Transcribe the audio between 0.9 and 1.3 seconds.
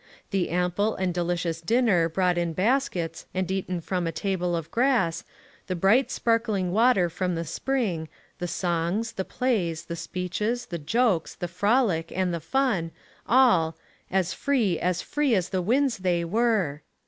and